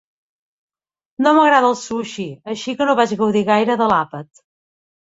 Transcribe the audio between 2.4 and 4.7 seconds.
així que no vaig gaudir gaire de l'àpat.